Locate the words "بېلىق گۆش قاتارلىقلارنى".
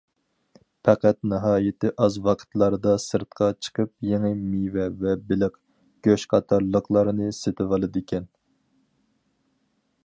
5.31-7.31